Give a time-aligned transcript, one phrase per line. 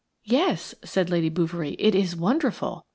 [0.25, 2.87] "Yes," said Lady Bouverie, "it is wonderful.